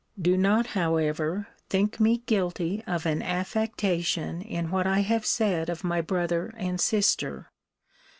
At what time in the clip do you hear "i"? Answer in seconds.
4.87-5.01